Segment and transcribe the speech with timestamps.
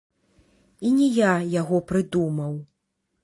[0.87, 2.53] І не я яго прыдумаў.